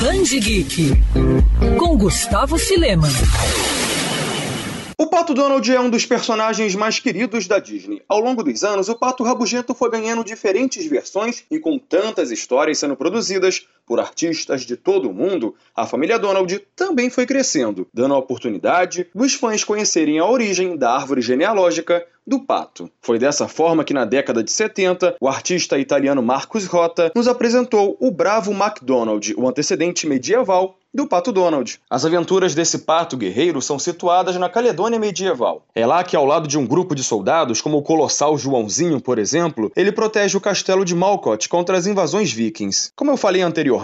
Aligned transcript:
Band 0.00 0.22
Geek 0.22 0.92
com 1.76 1.98
Gustavo 1.98 2.56
Silema. 2.56 3.08
O 4.96 5.08
Pato 5.08 5.34
Donald 5.34 5.72
é 5.72 5.80
um 5.80 5.90
dos 5.90 6.06
personagens 6.06 6.76
mais 6.76 7.00
queridos 7.00 7.48
da 7.48 7.58
Disney. 7.58 8.00
Ao 8.08 8.20
longo 8.20 8.44
dos 8.44 8.62
anos, 8.62 8.88
o 8.88 8.94
Pato 8.94 9.24
Rabugento 9.24 9.74
foi 9.74 9.90
ganhando 9.90 10.22
diferentes 10.22 10.86
versões 10.86 11.42
e 11.50 11.58
com 11.58 11.78
tantas 11.78 12.30
histórias 12.30 12.78
sendo 12.78 12.94
produzidas 12.94 13.66
por 13.88 13.98
artistas 13.98 14.66
de 14.66 14.76
todo 14.76 15.08
o 15.08 15.14
mundo, 15.14 15.54
a 15.74 15.86
família 15.86 16.18
Donald 16.18 16.60
também 16.76 17.08
foi 17.08 17.24
crescendo, 17.24 17.88
dando 17.92 18.12
a 18.12 18.18
oportunidade 18.18 19.08
dos 19.14 19.32
fãs 19.32 19.64
conhecerem 19.64 20.18
a 20.18 20.26
origem 20.26 20.76
da 20.76 20.92
árvore 20.92 21.22
genealógica 21.22 22.06
do 22.26 22.40
pato. 22.40 22.90
Foi 23.00 23.18
dessa 23.18 23.48
forma 23.48 23.82
que, 23.82 23.94
na 23.94 24.04
década 24.04 24.44
de 24.44 24.52
70, 24.52 25.16
o 25.18 25.26
artista 25.26 25.78
italiano 25.78 26.22
Marcos 26.22 26.66
Rota 26.66 27.10
nos 27.16 27.26
apresentou 27.26 27.96
o 27.98 28.10
Bravo 28.10 28.52
MacDonald, 28.52 29.34
o 29.34 29.48
antecedente 29.48 30.06
medieval 30.06 30.76
do 30.92 31.06
Pato 31.06 31.30
Donald. 31.30 31.78
As 31.88 32.04
aventuras 32.04 32.54
desse 32.54 32.78
pato 32.78 33.16
guerreiro 33.16 33.60
são 33.60 33.78
situadas 33.78 34.36
na 34.36 34.48
Caledônia 34.48 34.98
medieval. 34.98 35.64
É 35.74 35.86
lá 35.86 36.02
que, 36.02 36.16
ao 36.16 36.24
lado 36.24 36.48
de 36.48 36.58
um 36.58 36.66
grupo 36.66 36.94
de 36.94 37.04
soldados, 37.04 37.60
como 37.60 37.76
o 37.78 37.82
colossal 37.82 38.36
Joãozinho, 38.38 39.00
por 39.00 39.18
exemplo, 39.18 39.70
ele 39.76 39.92
protege 39.92 40.36
o 40.36 40.40
castelo 40.40 40.84
de 40.84 40.94
Malcott 40.94 41.48
contra 41.48 41.76
as 41.76 41.86
invasões 41.86 42.32
vikings. 42.32 42.90
Como 42.96 43.10
eu 43.10 43.16
falei 43.16 43.42
anteriormente, 43.42 43.77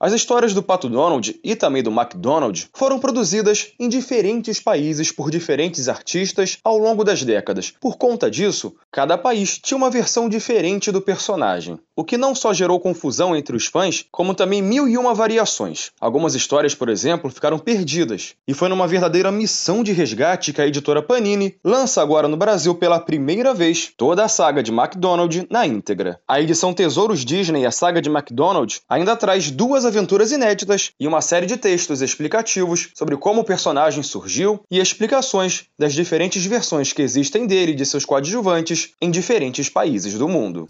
as 0.00 0.12
histórias 0.12 0.54
do 0.54 0.62
Pato 0.62 0.88
Donald 0.88 1.38
e 1.42 1.56
também 1.56 1.82
do 1.82 1.90
MacDonald 1.90 2.68
foram 2.72 2.98
produzidas 2.98 3.72
em 3.78 3.88
diferentes 3.88 4.60
países 4.60 5.10
por 5.10 5.30
diferentes 5.30 5.88
artistas 5.88 6.58
ao 6.62 6.78
longo 6.78 7.02
das 7.02 7.22
décadas. 7.22 7.72
Por 7.80 7.96
conta 7.96 8.30
disso, 8.30 8.74
cada 8.92 9.18
país 9.18 9.58
tinha 9.58 9.76
uma 9.76 9.90
versão 9.90 10.28
diferente 10.28 10.92
do 10.92 11.00
personagem, 11.00 11.78
o 11.96 12.04
que 12.04 12.16
não 12.16 12.34
só 12.34 12.52
gerou 12.52 12.78
confusão 12.78 13.34
entre 13.34 13.56
os 13.56 13.66
fãs, 13.66 14.04
como 14.10 14.34
também 14.34 14.62
mil 14.62 14.88
e 14.88 14.96
uma 14.96 15.14
variações. 15.14 15.90
Algumas 16.00 16.34
histórias, 16.34 16.74
por 16.74 16.88
exemplo, 16.88 17.30
ficaram 17.30 17.58
perdidas, 17.58 18.34
e 18.46 18.54
foi 18.54 18.68
numa 18.68 18.86
verdadeira 18.86 19.32
missão 19.32 19.82
de 19.82 19.92
resgate 19.92 20.52
que 20.52 20.60
a 20.60 20.66
editora 20.66 21.02
Panini 21.02 21.56
lança 21.64 22.00
agora 22.00 22.28
no 22.28 22.36
Brasil 22.36 22.74
pela 22.74 23.00
primeira 23.00 23.52
vez 23.52 23.92
toda 23.96 24.24
a 24.24 24.28
saga 24.28 24.62
de 24.62 24.70
MacDonald 24.70 25.46
na 25.50 25.66
íntegra. 25.66 26.20
A 26.28 26.40
edição 26.40 26.72
Tesouros 26.72 27.24
Disney, 27.24 27.66
a 27.66 27.70
saga 27.70 28.00
de 28.00 28.08
MacDonald, 28.08 28.80
ainda 28.88 29.16
traz 29.16 29.33
duas 29.50 29.84
aventuras 29.84 30.32
inéditas 30.32 30.90
e 30.98 31.06
uma 31.06 31.20
série 31.20 31.46
de 31.46 31.56
textos 31.56 32.00
explicativos 32.00 32.88
sobre 32.94 33.16
como 33.16 33.40
o 33.40 33.44
personagem 33.44 34.02
surgiu 34.02 34.60
e 34.70 34.78
explicações 34.78 35.64
das 35.78 35.92
diferentes 35.92 36.44
versões 36.46 36.92
que 36.92 37.02
existem 37.02 37.46
dele 37.46 37.74
de 37.74 37.84
seus 37.84 38.04
coadjuvantes 38.04 38.90
em 39.00 39.10
diferentes 39.10 39.68
países 39.68 40.14
do 40.14 40.28
mundo. 40.28 40.68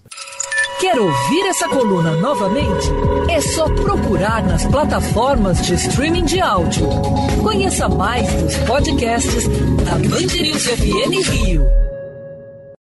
Quer 0.81 0.99
ouvir 0.99 1.47
essa 1.47 1.69
coluna 1.69 2.17
novamente? 2.17 2.89
É 3.31 3.41
só 3.41 3.69
procurar 3.69 4.45
nas 4.45 4.67
plataformas 4.67 5.65
de 5.65 5.75
streaming 5.75 6.25
de 6.25 6.41
áudio. 6.41 6.89
Conheça 7.43 7.89
mais 7.89 8.31
dos 8.35 8.57
podcasts 8.59 9.47
da 9.85 9.93
Band 9.93 10.43
News 10.43 10.65
FM 10.65 11.31
Rio. 11.31 11.94